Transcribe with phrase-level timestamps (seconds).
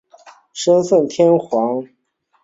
[0.51, 1.95] 生奉天皇帝李琮。